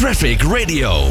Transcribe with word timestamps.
Traffic 0.00 0.42
Radio. 0.46 1.10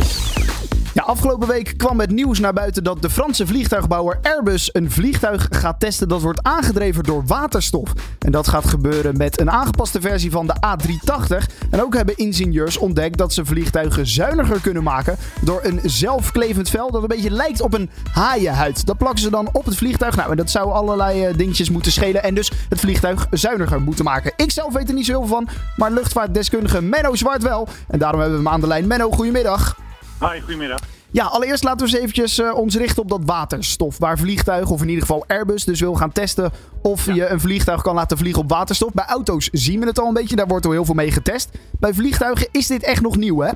Afgelopen 1.03 1.47
week 1.47 1.73
kwam 1.77 1.99
het 1.99 2.11
nieuws 2.11 2.39
naar 2.39 2.53
buiten 2.53 2.83
dat 2.83 3.01
de 3.01 3.09
Franse 3.09 3.47
vliegtuigbouwer 3.47 4.19
Airbus 4.21 4.69
een 4.73 4.91
vliegtuig 4.91 5.47
gaat 5.49 5.79
testen 5.79 6.07
dat 6.07 6.21
wordt 6.21 6.43
aangedreven 6.43 7.03
door 7.03 7.25
waterstof. 7.25 7.93
En 8.19 8.31
dat 8.31 8.47
gaat 8.47 8.65
gebeuren 8.65 9.17
met 9.17 9.39
een 9.39 9.51
aangepaste 9.51 10.01
versie 10.01 10.31
van 10.31 10.47
de 10.47 10.55
A380. 10.55 11.55
En 11.69 11.83
ook 11.83 11.95
hebben 11.95 12.17
ingenieurs 12.17 12.77
ontdekt 12.77 13.17
dat 13.17 13.33
ze 13.33 13.45
vliegtuigen 13.45 14.07
zuiniger 14.07 14.61
kunnen 14.61 14.83
maken 14.83 15.17
door 15.41 15.59
een 15.63 15.79
zelfklevend 15.83 16.69
vel 16.69 16.91
dat 16.91 17.01
een 17.01 17.07
beetje 17.07 17.31
lijkt 17.31 17.61
op 17.61 17.73
een 17.73 17.89
haaienhuid. 18.11 18.85
Dat 18.85 18.97
plakken 18.97 19.19
ze 19.19 19.29
dan 19.29 19.49
op 19.51 19.65
het 19.65 19.75
vliegtuig. 19.75 20.15
Nou, 20.15 20.31
en 20.31 20.37
dat 20.37 20.49
zou 20.49 20.71
allerlei 20.71 21.27
uh, 21.27 21.37
dingetjes 21.37 21.69
moeten 21.69 21.91
schelen 21.91 22.23
en 22.23 22.35
dus 22.35 22.51
het 22.69 22.79
vliegtuig 22.79 23.27
zuiniger 23.31 23.81
moeten 23.81 24.05
maken. 24.05 24.33
Ik 24.35 24.51
zelf 24.51 24.73
weet 24.73 24.87
er 24.87 24.95
niet 24.95 25.05
zoveel 25.05 25.27
van, 25.27 25.47
maar 25.75 25.91
luchtvaartdeskundige 25.91 26.81
Menno 26.81 27.15
Zwart 27.15 27.43
wel. 27.43 27.67
En 27.87 27.99
daarom 27.99 28.19
hebben 28.19 28.37
we 28.37 28.43
hem 28.43 28.53
aan 28.53 28.61
de 28.61 28.67
lijn. 28.67 28.87
Menno, 28.87 29.11
goedemiddag. 29.11 29.77
Hoi, 30.19 30.39
goedemiddag. 30.41 30.79
Ja, 31.11 31.25
allereerst 31.25 31.63
laten 31.63 31.85
we 31.85 31.91
eens 31.91 32.01
eventjes 32.01 32.39
uh, 32.39 32.55
ons 32.55 32.75
richten 32.75 33.03
op 33.03 33.09
dat 33.09 33.21
waterstof. 33.25 33.97
Waar 33.97 34.17
vliegtuigen, 34.17 34.73
of 34.73 34.81
in 34.81 34.87
ieder 34.87 35.01
geval 35.01 35.23
Airbus, 35.27 35.65
dus 35.65 35.79
wil 35.79 35.93
gaan 35.93 36.11
testen 36.11 36.51
of 36.81 37.05
ja. 37.05 37.13
je 37.13 37.27
een 37.27 37.39
vliegtuig 37.39 37.81
kan 37.81 37.95
laten 37.95 38.17
vliegen 38.17 38.41
op 38.41 38.49
waterstof. 38.49 38.93
Bij 38.93 39.05
auto's 39.05 39.49
zien 39.51 39.79
we 39.79 39.85
het 39.85 39.99
al 39.99 40.07
een 40.07 40.13
beetje, 40.13 40.35
daar 40.35 40.47
wordt 40.47 40.65
al 40.65 40.71
heel 40.71 40.85
veel 40.85 40.95
mee 40.95 41.11
getest. 41.11 41.57
Bij 41.79 41.93
vliegtuigen 41.93 42.47
is 42.51 42.67
dit 42.67 42.83
echt 42.83 43.01
nog 43.01 43.17
nieuw, 43.17 43.39
hè? 43.39 43.51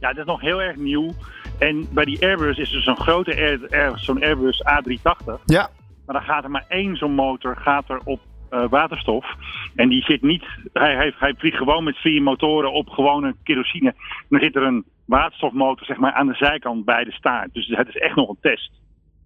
Ja, 0.00 0.08
dat 0.08 0.16
is 0.16 0.24
nog 0.24 0.40
heel 0.40 0.62
erg 0.62 0.76
nieuw. 0.76 1.14
En 1.58 1.88
bij 1.90 2.04
die 2.04 2.22
Airbus 2.22 2.58
is 2.58 2.74
er 2.74 2.82
zo'n 2.82 3.00
grote 3.00 3.36
Air, 3.36 3.60
Air, 3.70 3.92
zo'n 3.98 4.22
Airbus 4.22 4.62
A380. 4.62 5.44
Ja. 5.44 5.70
Maar 6.06 6.14
dan 6.14 6.24
gaat 6.24 6.44
er 6.44 6.50
maar 6.50 6.64
één 6.68 6.96
zo'n 6.96 7.14
motor 7.14 7.56
gaat 7.56 7.88
er 7.88 8.00
op 8.04 8.20
uh, 8.52 8.68
waterstof. 8.68 9.26
En 9.74 9.88
die 9.88 10.02
zit 10.02 10.22
niet, 10.22 10.44
hij, 10.72 10.94
hij, 10.94 11.14
hij 11.16 11.34
vliegt 11.38 11.56
gewoon 11.56 11.84
met 11.84 11.96
vier 11.96 12.22
motoren 12.22 12.72
op 12.72 12.88
gewone 12.88 13.34
kerosine. 13.42 13.88
En 13.88 14.26
dan 14.28 14.40
zit 14.40 14.56
er 14.56 14.62
een 14.62 14.84
waterstofmotor 15.04 15.86
zeg 15.86 15.96
maar, 15.96 16.12
aan 16.12 16.26
de 16.26 16.34
zijkant 16.34 16.84
bij 16.84 17.04
de 17.04 17.12
staart. 17.12 17.54
Dus 17.54 17.66
het 17.66 17.88
is 17.88 17.96
echt 17.96 18.16
nog 18.16 18.28
een 18.28 18.38
test. 18.40 18.70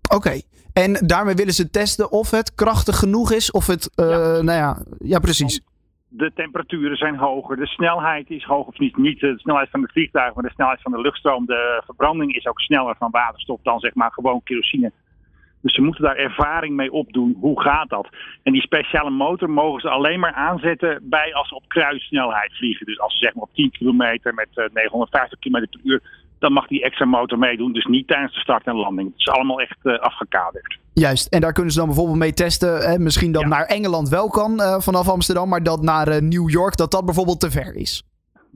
Oké, 0.02 0.16
okay. 0.16 0.42
en 0.72 0.92
daarmee 1.06 1.34
willen 1.34 1.52
ze 1.52 1.70
testen 1.70 2.10
of 2.10 2.30
het 2.30 2.54
krachtig 2.54 2.96
genoeg 2.96 3.32
is, 3.32 3.50
of 3.50 3.66
het, 3.66 3.92
uh, 3.96 4.10
ja. 4.10 4.16
nou 4.18 4.58
ja, 4.58 4.82
ja 4.98 5.18
precies. 5.18 5.60
De 6.08 6.32
temperaturen 6.34 6.96
zijn 6.96 7.16
hoger, 7.16 7.56
de 7.56 7.66
snelheid 7.66 8.30
is 8.30 8.44
hoger, 8.44 8.72
of 8.72 8.78
niet, 8.78 8.96
niet 8.96 9.20
de 9.20 9.34
snelheid 9.36 9.70
van 9.70 9.82
het 9.82 9.92
vliegtuig, 9.92 10.34
maar 10.34 10.44
de 10.44 10.54
snelheid 10.54 10.82
van 10.82 10.92
de 10.92 11.00
luchtstroom. 11.00 11.46
De 11.46 11.82
verbranding 11.84 12.34
is 12.34 12.46
ook 12.46 12.60
sneller 12.60 12.96
van 12.98 13.10
waterstof 13.10 13.60
dan 13.62 13.80
zeg 13.80 13.94
maar 13.94 14.12
gewoon 14.12 14.42
kerosine. 14.42 14.92
Dus 15.66 15.74
ze 15.74 15.82
moeten 15.82 16.04
daar 16.04 16.16
ervaring 16.16 16.76
mee 16.76 16.92
opdoen. 16.92 17.36
Hoe 17.40 17.60
gaat 17.60 17.88
dat? 17.88 18.08
En 18.42 18.52
die 18.52 18.62
speciale 18.62 19.10
motor 19.10 19.50
mogen 19.50 19.80
ze 19.80 19.88
alleen 19.88 20.20
maar 20.20 20.32
aanzetten 20.32 20.98
bij 21.02 21.34
als 21.34 21.48
ze 21.48 21.54
op 21.54 21.68
kruissnelheid 21.68 22.52
vliegen. 22.56 22.86
Dus 22.86 23.00
als 23.00 23.12
ze 23.12 23.18
zeg 23.18 23.34
maar 23.34 23.42
op 23.42 23.54
10 23.54 23.70
kilometer 23.70 24.34
met 24.34 24.48
uh, 24.54 24.64
950 24.72 25.38
km 25.38 25.50
per 25.50 25.80
uur, 25.82 26.02
dan 26.38 26.52
mag 26.52 26.66
die 26.66 26.82
extra 26.82 27.04
motor 27.04 27.38
meedoen. 27.38 27.72
Dus 27.72 27.84
niet 27.84 28.08
tijdens 28.08 28.34
de 28.34 28.40
start 28.40 28.66
en 28.66 28.74
landing. 28.74 29.10
Het 29.10 29.20
is 29.20 29.28
allemaal 29.28 29.60
echt 29.60 29.78
uh, 29.82 29.98
afgekaderd. 29.98 30.78
Juist, 30.92 31.26
en 31.26 31.40
daar 31.40 31.52
kunnen 31.52 31.72
ze 31.72 31.78
dan 31.78 31.88
bijvoorbeeld 31.88 32.18
mee 32.18 32.32
testen. 32.32 32.90
Hè? 32.90 32.98
Misschien 32.98 33.32
dat 33.32 33.42
ja. 33.42 33.48
naar 33.48 33.64
Engeland 33.64 34.08
wel 34.08 34.28
kan 34.28 34.52
uh, 34.60 34.80
vanaf 34.80 35.08
Amsterdam, 35.08 35.48
maar 35.48 35.62
dat 35.62 35.82
naar 35.82 36.08
uh, 36.08 36.20
New 36.20 36.50
York, 36.50 36.76
dat 36.76 36.90
dat 36.90 37.04
bijvoorbeeld 37.04 37.40
te 37.40 37.50
ver 37.50 37.74
is. 37.74 38.02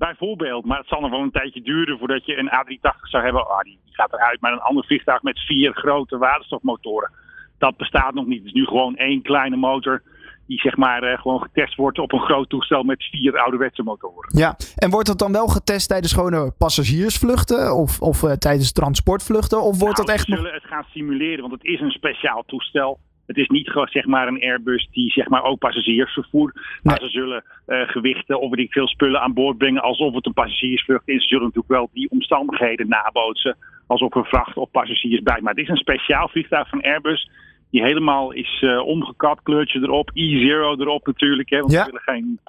Bijvoorbeeld, 0.06 0.64
maar 0.64 0.78
het 0.78 0.88
zal 0.88 1.00
nog 1.00 1.10
wel 1.10 1.20
een 1.20 1.30
tijdje 1.30 1.62
duren 1.62 1.98
voordat 1.98 2.26
je 2.26 2.36
een 2.36 2.50
A380 2.50 3.00
zou 3.02 3.24
hebben. 3.24 3.48
Oh, 3.50 3.60
die 3.60 3.78
gaat 3.90 4.12
eruit, 4.12 4.40
maar 4.40 4.52
een 4.52 4.60
ander 4.60 4.84
vliegtuig 4.84 5.22
met 5.22 5.38
vier 5.38 5.72
grote 5.72 6.18
waterstofmotoren. 6.18 7.10
Dat 7.58 7.76
bestaat 7.76 8.14
nog 8.14 8.26
niet. 8.26 8.38
Het 8.38 8.46
is 8.46 8.52
nu 8.52 8.64
gewoon 8.64 8.96
één 8.96 9.22
kleine 9.22 9.56
motor 9.56 10.02
die 10.46 10.60
zeg 10.60 10.76
maar 10.76 11.12
uh, 11.12 11.18
gewoon 11.18 11.40
getest 11.42 11.76
wordt 11.76 11.98
op 11.98 12.12
een 12.12 12.20
groot 12.20 12.48
toestel 12.48 12.82
met 12.82 13.04
vier 13.10 13.38
ouderwetse 13.38 13.82
motoren. 13.82 14.38
Ja, 14.38 14.56
en 14.76 14.90
wordt 14.90 15.06
dat 15.06 15.18
dan 15.18 15.32
wel 15.32 15.46
getest 15.46 15.88
tijdens 15.88 16.12
gewone 16.12 16.52
passagiersvluchten 16.58 17.76
of, 17.76 18.00
of 18.00 18.22
uh, 18.22 18.32
tijdens 18.32 18.72
transportvluchten? 18.72 19.62
Of 19.62 19.78
wordt 19.78 19.96
nou, 19.96 20.06
dat 20.06 20.16
echt 20.16 20.26
we 20.26 20.36
zullen 20.36 20.52
het 20.52 20.64
gaan 20.64 20.84
simuleren, 20.90 21.40
want 21.40 21.52
het 21.52 21.64
is 21.64 21.80
een 21.80 21.90
speciaal 21.90 22.42
toestel. 22.46 22.98
Het 23.30 23.38
is 23.38 23.48
niet 23.48 23.70
gewoon 23.70 23.88
zeg 23.88 24.06
maar 24.06 24.28
een 24.28 24.42
Airbus 24.42 24.88
die 24.92 25.10
zeg 25.10 25.28
maar 25.28 25.42
ook 25.42 25.58
passagiers 25.58 26.12
vervoert. 26.12 26.54
Maar 26.82 26.98
nee. 27.00 27.10
ze 27.10 27.18
zullen 27.18 27.44
uh, 27.66 27.88
gewichten 27.88 28.40
of 28.40 28.56
ik 28.56 28.72
veel 28.72 28.88
spullen 28.88 29.20
aan 29.20 29.32
boord 29.32 29.58
brengen 29.58 29.82
alsof 29.82 30.14
het 30.14 30.26
een 30.26 30.32
passagiersvlucht 30.32 31.08
is. 31.08 31.22
Ze 31.22 31.28
zullen 31.28 31.44
natuurlijk 31.44 31.72
wel 31.72 31.90
die 31.92 32.10
omstandigheden 32.10 32.88
nabootsen 32.88 33.56
alsof 33.86 34.14
er 34.14 34.24
vracht 34.24 34.56
of 34.56 34.70
passagiers 34.70 35.22
bij. 35.22 35.40
Maar 35.40 35.54
het 35.54 35.62
is 35.62 35.68
een 35.68 35.76
speciaal 35.76 36.28
vliegtuig 36.28 36.68
van 36.68 36.82
Airbus 36.82 37.30
die 37.70 37.82
helemaal 37.82 38.32
is 38.32 38.62
uh, 38.64 38.86
omgekapt, 38.86 39.42
kleurtje 39.42 39.80
erop, 39.80 40.10
E0 40.10 40.80
erop 40.80 41.06
natuurlijk. 41.06 41.50
Hè, 41.50 41.60
want 41.60 41.72
ja. 41.72 41.84
ze 41.84 41.86
willen 41.86 42.02
geen, 42.02 42.40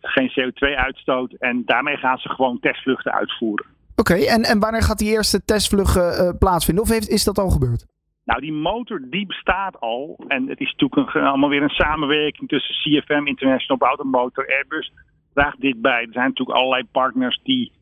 geen 0.00 0.30
CO2-uitstoot. 0.30 1.32
En 1.32 1.62
daarmee 1.66 1.96
gaan 1.96 2.18
ze 2.18 2.28
gewoon 2.28 2.58
testvluchten 2.60 3.12
uitvoeren. 3.12 3.66
Oké, 3.96 4.12
okay, 4.12 4.26
en, 4.26 4.42
en 4.42 4.58
wanneer 4.58 4.82
gaat 4.82 4.98
die 4.98 5.10
eerste 5.10 5.44
testvlucht 5.44 5.96
uh, 5.96 6.30
plaatsvinden? 6.38 6.84
Of 6.84 6.90
heeft, 6.90 7.08
is 7.08 7.24
dat 7.24 7.38
al 7.38 7.50
gebeurd? 7.50 7.86
Nou, 8.28 8.40
die 8.40 8.52
motor 8.52 9.00
die 9.10 9.26
bestaat 9.26 9.80
al. 9.80 10.20
En 10.26 10.48
het 10.48 10.60
is 10.60 10.74
natuurlijk 10.76 11.16
allemaal 11.16 11.48
weer 11.48 11.62
een 11.62 11.68
samenwerking 11.68 12.48
tussen 12.48 12.74
CFM, 12.74 13.26
International 13.26 13.86
About 13.86 14.04
Motor, 14.04 14.48
Airbus. 14.48 14.92
Draagt 15.34 15.60
dit 15.60 15.80
bij. 15.80 16.02
Er 16.02 16.12
zijn 16.12 16.28
natuurlijk 16.28 16.58
allerlei 16.58 16.84
partners 16.92 17.40
die, 17.42 17.72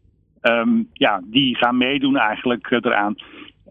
um, 0.43 0.89
ja, 0.93 1.21
die 1.25 1.57
gaan 1.57 1.77
meedoen 1.77 2.17
eigenlijk 2.17 2.71
uh, 2.71 2.79
eraan. 2.83 3.15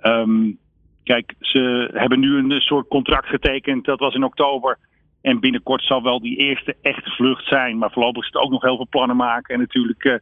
Um, 0.02 0.58
kijk, 1.04 1.34
ze 1.40 1.90
hebben 1.94 2.20
nu 2.20 2.38
een 2.38 2.62
soort 2.62 2.88
contract 2.88 3.28
getekend. 3.28 3.86
Dat 3.86 4.00
was 4.00 4.14
in 4.14 4.24
oktober. 4.24 4.78
En 5.22 5.40
binnenkort 5.40 5.84
zal 5.84 6.04
wel 6.04 6.20
die 6.20 6.38
eerste 6.38 6.76
echte 6.82 7.10
vlucht 7.10 7.48
zijn. 7.48 7.78
Maar 7.78 7.92
voorlopig 7.92 8.22
is 8.22 8.32
het 8.34 8.42
ook 8.44 8.52
nog 8.52 8.62
heel 8.62 8.76
veel 8.76 8.88
plannen 8.90 9.16
maken. 9.16 9.54
En 9.54 9.60
natuurlijk 9.60 10.04
uh, 10.04 10.14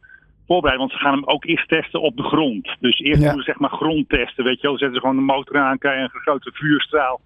voorbereiden. 0.46 0.86
Want 0.86 0.98
ze 0.98 1.04
gaan 1.04 1.14
hem 1.14 1.28
ook 1.28 1.44
eerst 1.44 1.68
testen 1.68 2.00
op 2.00 2.16
de 2.16 2.22
grond. 2.22 2.76
Dus 2.80 2.98
eerst 2.98 3.22
ja. 3.22 3.28
doen 3.28 3.38
we 3.38 3.44
zeg 3.44 3.58
maar 3.58 3.70
grondtesten. 3.70 4.44
Weet 4.44 4.60
je 4.60 4.66
wel, 4.66 4.78
zetten 4.78 4.96
ze 4.96 5.00
gewoon 5.00 5.16
de 5.16 5.32
motor 5.32 5.58
aan, 5.58 5.78
krijgen 5.78 6.02
een 6.02 6.20
grote 6.20 6.50
vuurstraal. 6.54 7.20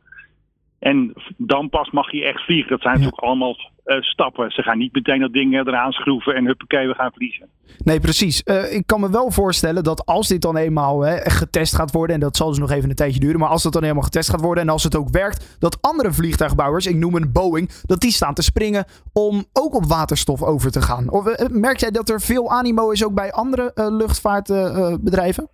En 0.78 1.12
dan 1.36 1.68
pas 1.68 1.90
mag 1.90 2.12
je 2.12 2.24
echt 2.24 2.44
vliegen. 2.44 2.70
Dat 2.70 2.80
zijn 2.80 2.94
ja. 2.94 3.00
natuurlijk 3.00 3.28
allemaal 3.28 3.56
stappen. 4.00 4.50
Ze 4.50 4.62
gaan 4.62 4.78
niet 4.78 4.94
meteen 4.94 5.20
dat 5.20 5.32
ding 5.32 5.54
eraan 5.54 5.92
schroeven 5.92 6.34
en 6.34 6.46
huppakee, 6.46 6.86
we 6.86 6.94
gaan 6.94 7.12
vliegen. 7.12 7.48
Nee, 7.84 8.00
precies. 8.00 8.42
Uh, 8.44 8.74
ik 8.74 8.86
kan 8.86 9.00
me 9.00 9.10
wel 9.10 9.30
voorstellen 9.30 9.84
dat 9.84 10.06
als 10.06 10.28
dit 10.28 10.42
dan 10.42 10.56
eenmaal 10.56 11.00
hè, 11.00 11.30
getest 11.30 11.74
gaat 11.74 11.92
worden, 11.92 12.14
en 12.14 12.20
dat 12.20 12.36
zal 12.36 12.48
dus 12.48 12.58
nog 12.58 12.70
even 12.70 12.90
een 12.90 12.96
tijdje 12.96 13.20
duren, 13.20 13.40
maar 13.40 13.48
als 13.48 13.64
het 13.64 13.72
dan 13.72 13.82
helemaal 13.82 14.02
getest 14.02 14.30
gaat 14.30 14.40
worden 14.40 14.62
en 14.62 14.68
als 14.68 14.84
het 14.84 14.96
ook 14.96 15.08
werkt, 15.08 15.56
dat 15.58 15.78
andere 15.80 16.12
vliegtuigbouwers, 16.12 16.86
ik 16.86 16.96
noem 16.96 17.14
een 17.14 17.32
Boeing, 17.32 17.82
dat 17.82 18.00
die 18.00 18.10
staan 18.10 18.34
te 18.34 18.42
springen 18.42 18.84
om 19.12 19.44
ook 19.52 19.74
op 19.74 19.84
waterstof 19.84 20.42
over 20.42 20.70
te 20.70 20.82
gaan. 20.82 21.10
Of, 21.10 21.26
uh, 21.26 21.48
merk 21.48 21.78
jij 21.78 21.90
dat 21.90 22.08
er 22.08 22.20
veel 22.20 22.50
animo 22.50 22.90
is 22.90 23.04
ook 23.04 23.14
bij 23.14 23.32
andere 23.32 23.72
luchtvaartbedrijven? 23.74 25.48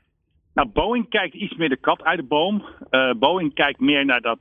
nou, 0.55 0.69
Boeing 0.69 1.09
kijkt 1.09 1.35
iets 1.35 1.57
meer 1.57 1.69
de 1.69 1.77
kat 1.77 2.03
uit 2.03 2.19
de 2.19 2.27
boom. 2.27 2.63
Boeing 3.19 3.55
kijkt 3.55 3.81
meer 3.81 4.05
naar 4.05 4.21
dat 4.21 4.39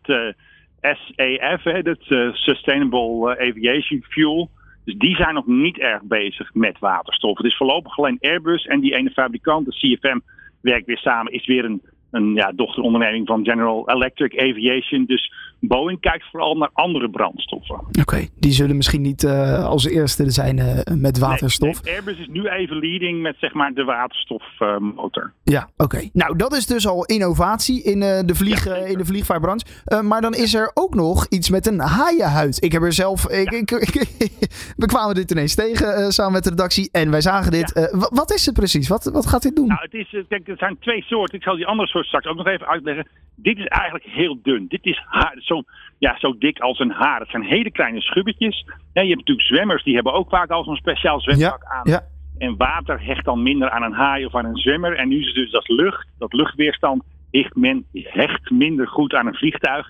SAF, 0.83 1.63
hè, 1.63 1.81
dat 1.81 1.99
uh, 2.09 2.33
Sustainable 2.33 3.39
Aviation 3.39 4.03
Fuel. 4.09 4.49
Dus 4.85 4.95
die 4.95 5.15
zijn 5.15 5.33
nog 5.33 5.47
niet 5.47 5.77
erg 5.77 6.03
bezig 6.03 6.53
met 6.53 6.79
waterstof. 6.79 7.37
Het 7.37 7.45
is 7.45 7.57
voorlopig 7.57 7.97
alleen 7.97 8.17
Airbus 8.21 8.65
en 8.65 8.79
die 8.79 8.95
ene 8.95 9.09
fabrikant, 9.09 9.65
de 9.65 9.71
CFM, 9.71 10.19
werkt 10.61 10.85
weer 10.85 10.97
samen, 10.97 11.31
is 11.31 11.45
weer 11.45 11.65
een, 11.65 11.81
een 12.11 12.33
ja, 12.33 12.51
dochteronderneming 12.51 13.27
van 13.27 13.45
General 13.45 13.89
Electric 13.89 14.39
Aviation. 14.39 15.05
Dus 15.05 15.33
Boeing 15.67 15.99
kijkt 15.99 16.25
vooral 16.31 16.55
naar 16.55 16.69
andere 16.73 17.09
brandstoffen. 17.09 17.75
Oké, 17.75 17.99
okay, 18.01 18.29
die 18.39 18.51
zullen 18.51 18.75
misschien 18.75 19.01
niet 19.01 19.23
uh, 19.23 19.65
als 19.65 19.85
eerste 19.85 20.31
zijn 20.31 20.57
uh, 20.57 20.79
met 20.97 21.19
waterstof. 21.19 21.83
Nee, 21.83 21.93
nee, 21.93 21.95
Airbus 21.95 22.19
is 22.19 22.27
nu 22.27 22.47
even 22.47 22.77
leading 22.77 23.21
met 23.21 23.35
zeg 23.39 23.53
maar 23.53 23.73
de 23.73 23.83
waterstofmotor. 23.83 25.23
Uh, 25.23 25.53
ja, 25.53 25.69
oké. 25.77 25.83
Okay. 25.83 26.09
Nou, 26.13 26.37
dat 26.37 26.53
is 26.53 26.65
dus 26.65 26.87
al 26.87 27.05
innovatie 27.05 27.83
in, 27.83 27.99
de, 27.99 28.35
vlieg, 28.35 28.65
ja, 28.65 28.75
in 28.75 28.97
de 28.97 29.05
vliegvaartbranche. 29.05 29.65
maar 30.01 30.21
dan 30.21 30.33
is 30.33 30.53
er 30.53 30.71
ook 30.73 30.95
nog 30.95 31.27
iets 31.27 31.49
met 31.49 31.67
een 31.67 31.79
haaienhuid. 31.79 32.63
Ik 32.63 32.71
heb 32.71 32.81
er 32.81 32.93
zelf... 32.93 33.29
Ik, 33.29 33.51
ja. 33.51 33.57
ik, 33.57 33.71
ik, 33.71 33.93
we 34.81 34.85
kwamen 34.85 35.15
dit 35.15 35.31
ineens 35.31 35.55
tegen 35.55 36.11
samen 36.11 36.33
met 36.33 36.43
de 36.43 36.49
redactie 36.49 36.89
en 36.91 37.11
wij 37.11 37.21
zagen 37.21 37.51
dit. 37.51 37.71
Ja. 37.75 38.07
wat 38.09 38.33
is 38.33 38.45
het 38.45 38.55
precies? 38.55 38.87
Wat, 38.87 39.03
wat 39.03 39.25
gaat 39.25 39.41
dit 39.41 39.55
doen? 39.55 39.67
Nou, 39.67 39.81
het 39.81 39.93
is, 39.93 40.23
kijk, 40.27 40.47
er 40.47 40.57
zijn 40.57 40.77
twee 40.79 41.01
soorten. 41.01 41.37
Ik 41.37 41.43
zal 41.43 41.55
die 41.55 41.67
andere 41.67 41.89
soort 41.89 42.05
straks 42.05 42.25
ook 42.25 42.37
nog 42.37 42.47
even 42.47 42.67
uitleggen. 42.67 43.07
Dit 43.35 43.57
is 43.57 43.65
eigenlijk 43.65 44.05
heel 44.05 44.39
dun. 44.41 44.65
Dit 44.67 44.85
is 44.85 45.01
haar, 45.05 45.35
zo, 45.39 45.63
ja, 45.97 46.19
zo 46.19 46.37
dik 46.37 46.59
als 46.59 46.79
een 46.79 46.91
haar. 46.91 47.19
Het 47.19 47.29
zijn 47.29 47.43
hele 47.43 47.71
kleine 47.71 48.01
schubbetjes. 48.01 48.65
Ja, 48.93 49.01
je 49.01 49.07
hebt 49.07 49.19
natuurlijk 49.19 49.47
zwemmers, 49.47 49.83
die 49.83 49.95
hebben 49.95 50.13
ook 50.13 50.29
vaak 50.29 50.49
al 50.49 50.63
zo'n 50.63 50.75
speciaal 50.75 51.21
zwempak 51.21 51.63
ja, 51.63 51.69
aan. 51.69 51.91
Ja. 51.91 52.01
En 52.37 52.57
water 52.57 53.05
hecht 53.05 53.25
dan 53.25 53.43
minder 53.43 53.69
aan 53.69 53.83
een 53.83 53.93
haai 53.93 54.25
of 54.25 54.35
aan 54.35 54.45
een 54.45 54.57
zwemmer. 54.57 54.95
En 54.97 55.07
nu 55.07 55.19
is 55.19 55.25
het 55.25 55.35
dus 55.35 55.51
dat 55.51 55.67
lucht, 55.67 56.07
dat 56.17 56.33
luchtweerstand, 56.33 57.03
hecht, 57.31 57.55
men, 57.55 57.85
hecht 57.93 58.49
minder 58.49 58.87
goed 58.87 59.13
aan 59.13 59.27
een 59.27 59.35
vliegtuig. 59.35 59.87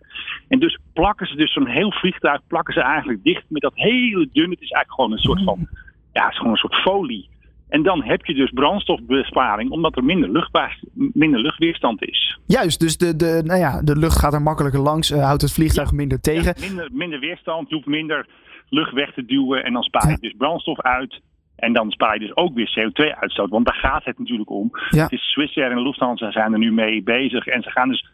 En 0.47 0.59
dus 0.59 0.79
plakken 0.93 1.27
ze 1.27 1.35
dus 1.35 1.53
zo'n 1.53 1.67
heel 1.67 1.91
vliegtuig, 1.91 2.41
plakken 2.47 2.73
ze 2.73 2.81
eigenlijk 2.81 3.23
dicht 3.23 3.43
met 3.47 3.61
dat 3.61 3.75
hele 3.75 4.29
dunne. 4.31 4.53
Het 4.53 4.61
is 4.61 4.71
eigenlijk 4.71 4.93
gewoon 4.93 5.11
een 5.11 5.17
soort 5.17 5.43
van, 5.43 5.67
ja, 6.13 6.23
het 6.23 6.31
is 6.31 6.37
gewoon 6.37 6.51
een 6.51 6.57
soort 6.57 6.75
folie. 6.75 7.29
En 7.73 7.83
dan 7.83 8.03
heb 8.03 8.25
je 8.25 8.33
dus 8.33 8.51
brandstofbesparing, 8.51 9.71
omdat 9.71 9.95
er 9.95 10.03
minder, 10.03 10.49
minder 10.93 11.39
luchtweerstand 11.39 12.03
is. 12.03 12.39
Juist, 12.45 12.79
dus 12.79 12.97
de, 12.97 13.15
de, 13.15 13.41
nou 13.43 13.59
ja, 13.59 13.81
de 13.81 13.97
lucht 13.97 14.19
gaat 14.19 14.33
er 14.33 14.41
makkelijker 14.41 14.79
langs, 14.79 15.11
uh, 15.11 15.23
houdt 15.23 15.41
het 15.41 15.53
vliegtuig 15.53 15.89
ja, 15.89 15.95
minder 15.95 16.21
tegen. 16.21 16.53
Ja, 16.57 16.67
minder, 16.67 16.89
minder 16.91 17.19
weerstand, 17.19 17.69
je 17.69 17.75
hoeft 17.75 17.87
minder 17.87 18.27
lucht 18.69 18.93
weg 18.93 19.13
te 19.13 19.25
duwen 19.25 19.63
en 19.63 19.73
dan 19.73 19.83
spaar 19.83 20.09
je 20.09 20.17
dus 20.19 20.33
brandstof 20.37 20.81
uit. 20.81 21.21
En 21.55 21.73
dan 21.73 21.91
spaar 21.91 22.13
je 22.13 22.19
dus 22.19 22.35
ook 22.35 22.53
weer 22.53 22.73
CO2-uitstoot. 22.79 23.49
Want 23.49 23.65
daar 23.65 23.75
gaat 23.75 24.05
het 24.05 24.19
natuurlijk 24.19 24.49
om. 24.49 24.69
Ja. 24.89 25.03
Het 25.03 25.11
is 25.11 25.31
Swissair 25.31 25.71
en 25.71 25.81
Lufthansa 25.81 26.31
zijn 26.31 26.53
er 26.53 26.59
nu 26.59 26.71
mee 26.71 27.03
bezig. 27.03 27.47
En 27.47 27.61
ze 27.61 27.69
gaan 27.69 27.89
dus. 27.89 28.05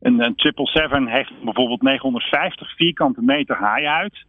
Een, 0.00 0.24
een 0.24 0.34
777 0.36 1.12
heeft 1.12 1.44
bijvoorbeeld 1.44 1.82
950 1.82 2.76
vierkante 2.76 3.22
meter 3.22 3.56
haai 3.56 3.86
uit. 3.86 4.24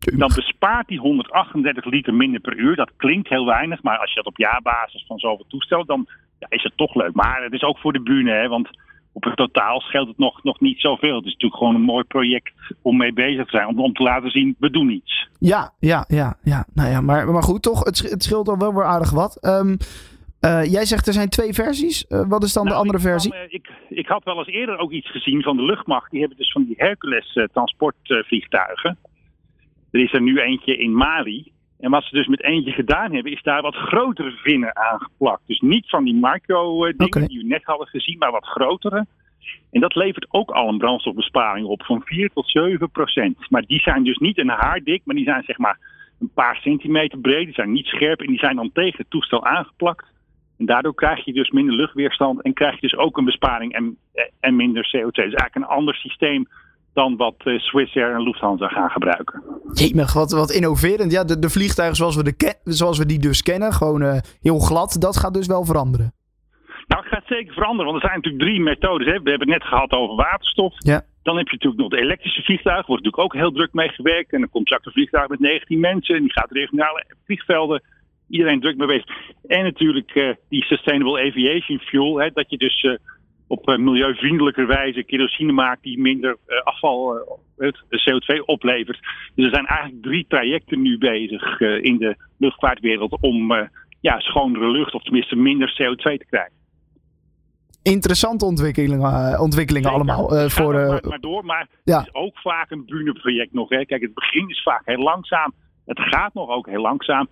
Dan 0.00 0.30
bespaart 0.34 0.88
die 0.88 0.98
138 0.98 1.84
liter 1.84 2.14
minder 2.14 2.40
per 2.40 2.56
uur. 2.56 2.76
Dat 2.76 2.90
klinkt 2.96 3.28
heel 3.28 3.46
weinig, 3.46 3.82
maar 3.82 3.98
als 3.98 4.10
je 4.10 4.16
dat 4.16 4.26
op 4.26 4.38
jaarbasis 4.38 5.04
van 5.06 5.18
zoveel 5.18 5.44
toestelt, 5.48 5.86
dan 5.86 6.06
ja, 6.38 6.46
is 6.50 6.62
het 6.62 6.76
toch 6.76 6.94
leuk. 6.94 7.12
Maar 7.14 7.42
het 7.42 7.52
is 7.52 7.62
ook 7.62 7.78
voor 7.78 7.92
de 7.92 8.02
bühne, 8.02 8.30
hè, 8.32 8.48
want 8.48 8.68
op 9.12 9.24
het 9.24 9.36
totaal 9.36 9.80
scheelt 9.80 10.08
het 10.08 10.18
nog, 10.18 10.42
nog 10.42 10.60
niet 10.60 10.80
zoveel. 10.80 11.16
Het 11.16 11.24
is 11.24 11.32
natuurlijk 11.32 11.60
gewoon 11.60 11.74
een 11.74 11.80
mooi 11.94 12.04
project 12.04 12.52
om 12.82 12.96
mee 12.96 13.12
bezig 13.12 13.44
te 13.44 13.56
zijn. 13.56 13.66
Om, 13.68 13.80
om 13.80 13.92
te 13.92 14.02
laten 14.02 14.30
zien, 14.30 14.56
we 14.58 14.70
doen 14.70 14.90
iets. 14.90 15.28
Ja, 15.38 15.72
ja, 15.78 16.04
ja. 16.08 16.36
ja. 16.42 16.64
Nou 16.74 16.90
ja, 16.90 17.00
maar, 17.00 17.28
maar 17.30 17.42
goed, 17.42 17.62
toch, 17.62 17.84
het, 17.84 17.98
het 18.10 18.22
scheelt 18.22 18.48
al 18.48 18.58
wel 18.58 18.74
weer 18.74 18.84
aardig 18.84 19.10
wat. 19.10 19.36
Ehm, 19.40 19.76
eh, 20.40 20.64
jij 20.72 20.84
zegt 20.84 21.06
er 21.06 21.12
zijn 21.12 21.28
twee 21.28 21.52
versies. 21.52 22.06
Eh, 22.06 22.22
wat 22.28 22.42
is 22.42 22.52
dan 22.52 22.64
de 22.64 22.70
Nou, 22.70 22.80
andere 22.80 22.98
ik 22.98 23.04
versie? 23.04 23.34
eh, 23.34 23.40
ik, 23.48 23.70
ik 23.88 24.06
had 24.06 24.24
wel 24.24 24.38
eens 24.38 24.46
eerder 24.48 24.78
ook 24.78 24.90
iets 24.90 25.10
gezien 25.10 25.42
van 25.42 25.56
de 25.56 25.62
luchtmacht. 25.62 26.10
Die 26.10 26.20
hebben 26.20 26.38
dus 26.38 26.52
van 26.52 26.64
die 26.64 26.74
Hercules 26.78 27.38
transportvliegtuigen. 27.52 28.98
Er 29.90 30.00
is 30.00 30.12
er 30.12 30.22
nu 30.22 30.40
eentje 30.40 30.76
in 30.76 30.94
Mali. 30.94 31.52
En 31.80 31.90
wat 31.90 32.04
ze 32.04 32.14
dus 32.14 32.26
met 32.26 32.42
eentje 32.42 32.72
gedaan 32.72 33.12
hebben, 33.12 33.32
is 33.32 33.42
daar 33.42 33.62
wat 33.62 33.74
grotere 33.74 34.30
vinnen 34.30 34.76
aangeplakt. 34.76 35.42
Dus 35.46 35.60
niet 35.60 35.88
van 35.88 36.04
die 36.04 36.14
micro-dingen 36.14 37.16
Oké. 37.16 37.26
die 37.26 37.38
we 37.38 37.46
net 37.46 37.64
hadden 37.64 37.86
gezien, 37.86 38.18
maar 38.18 38.30
wat 38.30 38.46
grotere. 38.46 39.06
En 39.70 39.80
dat 39.80 39.94
levert 39.94 40.26
ook 40.28 40.50
al 40.50 40.68
een 40.68 40.78
brandstofbesparing 40.78 41.66
op 41.66 41.82
van 41.82 42.02
4 42.04 42.30
tot 42.30 42.50
7 42.50 42.90
procent. 42.90 43.50
Maar 43.50 43.62
die 43.66 43.80
zijn 43.80 44.04
dus 44.04 44.18
niet 44.18 44.38
een 44.38 44.48
haar 44.48 44.80
dik, 44.84 45.02
maar 45.04 45.16
die 45.16 45.24
zijn 45.24 45.42
zeg 45.42 45.58
maar 45.58 45.78
een 46.20 46.30
paar 46.34 46.56
centimeter 46.56 47.18
breed. 47.18 47.44
Die 47.44 47.54
zijn 47.54 47.72
niet 47.72 47.86
scherp 47.86 48.20
en 48.20 48.26
die 48.26 48.38
zijn 48.38 48.56
dan 48.56 48.72
tegen 48.72 48.98
het 48.98 49.10
toestel 49.10 49.44
aangeplakt. 49.44 50.06
En 50.58 50.66
daardoor 50.66 50.94
krijg 50.94 51.24
je 51.24 51.32
dus 51.32 51.50
minder 51.50 51.74
luchtweerstand 51.74 52.42
en 52.42 52.52
krijg 52.52 52.74
je 52.74 52.80
dus 52.80 52.96
ook 52.96 53.16
een 53.16 53.24
besparing 53.24 53.72
en, 53.72 53.96
en 54.40 54.56
minder 54.56 54.84
CO2. 54.84 55.10
Dus 55.10 55.16
eigenlijk 55.16 55.54
een 55.54 55.64
ander 55.64 55.94
systeem 55.94 56.48
dan 56.92 57.16
wat 57.16 57.34
eh, 57.38 57.58
Swissair 57.58 58.14
en 58.14 58.22
Lufthansa 58.22 58.68
gaan 58.68 58.90
gebruiken. 58.90 59.42
Jemig, 59.72 60.12
wat, 60.12 60.30
wat 60.30 60.50
innoverend. 60.50 61.12
Ja, 61.12 61.24
de, 61.24 61.38
de 61.38 61.50
vliegtuigen 61.50 61.96
zoals 61.96 62.16
we, 62.16 62.22
de 62.22 62.54
zoals 62.64 62.98
we 62.98 63.06
die 63.06 63.18
dus 63.18 63.42
kennen, 63.42 63.72
gewoon 63.72 64.02
eh, 64.02 64.18
heel 64.40 64.58
glad, 64.58 64.96
dat 65.00 65.16
gaat 65.16 65.34
dus 65.34 65.46
wel 65.46 65.64
veranderen. 65.64 66.12
Nou, 66.86 67.02
het 67.02 67.12
gaat 67.12 67.26
zeker 67.26 67.52
veranderen, 67.52 67.92
want 67.92 68.02
er 68.02 68.08
zijn 68.08 68.20
natuurlijk 68.20 68.44
drie 68.44 68.60
methodes. 68.60 69.06
Hè. 69.06 69.22
We 69.22 69.30
hebben 69.30 69.48
het 69.48 69.58
net 69.58 69.68
gehad 69.68 69.92
over 69.92 70.16
waterstof. 70.16 70.74
Ja. 70.78 71.02
Dan 71.22 71.36
heb 71.36 71.46
je 71.46 71.52
natuurlijk 71.52 71.82
nog 71.82 71.90
de 71.90 72.00
elektrische 72.06 72.42
vliegtuigen. 72.42 72.86
Wordt 72.86 73.04
natuurlijk 73.04 73.34
ook 73.34 73.40
heel 73.40 73.52
druk 73.52 73.72
mee 73.72 73.88
gewerkt. 73.88 74.32
En 74.32 74.40
dan 74.40 74.48
komt 74.48 74.66
straks 74.66 74.86
een 74.86 74.92
vliegtuig 74.92 75.28
met 75.28 75.40
19 75.40 75.80
mensen. 75.80 76.14
En 76.14 76.22
die 76.22 76.32
gaat 76.32 76.50
regionale 76.50 77.04
vliegvelden. 77.24 77.82
Iedereen 78.28 78.60
druk 78.60 78.76
mee 78.76 78.86
bezig. 78.86 79.06
En 79.46 79.62
natuurlijk 79.62 80.10
eh, 80.14 80.28
die 80.48 80.64
Sustainable 80.64 81.26
Aviation 81.28 81.78
Fuel. 81.78 82.20
Hè, 82.20 82.30
dat 82.30 82.50
je 82.50 82.56
dus 82.56 82.98
op 83.50 83.68
eh, 83.68 83.78
milieuvriendelijke 83.78 84.64
wijze 84.64 85.02
kerosine 85.02 85.52
maakt 85.52 85.82
die 85.82 85.98
minder 86.00 86.36
eh, 86.46 86.62
afval, 86.62 87.16
eh, 87.16 87.26
het 87.58 87.76
CO2 87.76 88.44
oplevert. 88.44 88.98
Dus 89.34 89.44
er 89.44 89.54
zijn 89.54 89.66
eigenlijk 89.66 90.02
drie 90.02 90.24
trajecten 90.28 90.82
nu 90.82 90.98
bezig 90.98 91.60
eh, 91.60 91.84
in 91.84 91.98
de 91.98 92.16
luchtvaartwereld 92.38 93.16
om 93.20 93.68
ja, 94.00 94.20
schonere 94.20 94.70
lucht, 94.70 94.94
of 94.94 95.02
tenminste 95.02 95.36
minder 95.36 95.68
CO2 95.68 96.02
te 96.02 96.26
krijgen. 96.28 96.52
Interessante 97.82 98.44
ontwikkelingen, 98.44 99.40
ontwikkelingen 99.40 99.90
Zeker. 99.90 100.12
allemaal. 100.12 100.48
voor, 100.48 100.74
maar, 100.74 101.00
maar 101.08 101.20
door, 101.20 101.44
maar 101.44 101.68
ja. 101.84 101.98
het 101.98 102.06
is 102.06 102.14
ook 102.14 102.38
vaak 102.38 102.70
een 102.70 102.84
bühneproject 102.86 103.52
nog. 103.52 103.68
Hè. 103.68 103.84
Kijk, 103.84 104.02
het 104.02 104.14
begin 104.14 104.48
is 104.48 104.62
vaak 104.62 104.82
heel 104.84 105.02
langzaam. 105.02 105.52
Het 105.86 106.00
gaat 106.00 106.34
nog 106.34 106.48
ook 106.48 106.66
heel 106.66 106.82
langzaam. 106.82 107.28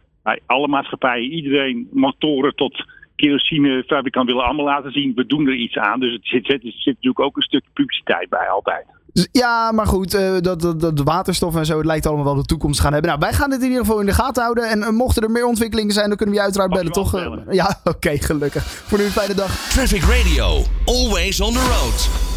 Alle 0.46 0.68
maatschappijen, 0.68 1.30
iedereen, 1.30 1.88
motoren 1.92 2.54
tot 2.54 2.84
kerosinefabrikant 3.18 4.26
willen 4.26 4.44
allemaal 4.44 4.64
laten 4.64 4.92
zien, 4.92 5.12
we 5.14 5.26
doen 5.26 5.46
er 5.46 5.54
iets 5.54 5.76
aan. 5.76 6.00
Dus 6.00 6.12
het 6.12 6.26
zit, 6.26 6.46
zit, 6.46 6.64
er 6.64 6.72
zit 6.72 6.94
natuurlijk 6.94 7.20
ook 7.20 7.36
een 7.36 7.42
stuk 7.42 7.64
publiciteit 7.72 8.28
bij 8.28 8.48
altijd. 8.48 8.84
Dus 9.12 9.28
ja, 9.32 9.72
maar 9.72 9.86
goed, 9.86 10.14
eh, 10.14 10.36
dat, 10.40 10.60
dat, 10.60 10.80
dat 10.80 11.00
waterstof 11.02 11.56
en 11.56 11.66
zo, 11.66 11.76
het 11.76 11.86
lijkt 11.86 12.06
allemaal 12.06 12.24
wel 12.24 12.34
de 12.34 12.44
toekomst 12.44 12.76
te 12.76 12.82
gaan 12.82 12.92
hebben. 12.92 13.10
Nou, 13.10 13.22
wij 13.22 13.32
gaan 13.32 13.50
dit 13.50 13.60
in 13.62 13.68
ieder 13.68 13.84
geval 13.84 14.00
in 14.00 14.06
de 14.06 14.12
gaten 14.12 14.42
houden. 14.42 14.68
En 14.68 14.82
eh, 14.82 14.90
mochten 14.90 15.22
er 15.22 15.30
meer 15.30 15.46
ontwikkelingen 15.46 15.92
zijn, 15.92 16.08
dan 16.08 16.16
kunnen 16.16 16.34
we 16.34 16.40
je 16.40 16.46
uiteraard 16.46 16.72
bellen, 16.72 16.92
toch? 16.92 17.14
Eh, 17.14 17.22
bellen. 17.22 17.44
ja, 17.50 17.80
oké, 17.94 18.18
gelukkig. 18.18 18.64
Voor 18.64 18.98
nu 18.98 19.04
een 19.04 19.10
fijne 19.10 19.34
dag. 19.34 19.68
Traffic 19.68 20.02
Radio, 20.02 20.62
always 20.84 21.40
on 21.40 21.52
the 21.52 21.58
road. 21.58 22.27